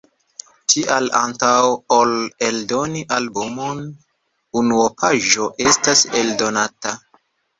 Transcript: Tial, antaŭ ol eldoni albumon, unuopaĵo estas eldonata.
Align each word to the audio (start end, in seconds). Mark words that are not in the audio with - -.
Tial, 0.73 1.09
antaŭ 1.17 1.49
ol 1.97 2.13
eldoni 2.47 3.03
albumon, 3.17 3.83
unuopaĵo 4.61 5.51
estas 5.73 6.03
eldonata. 6.23 6.95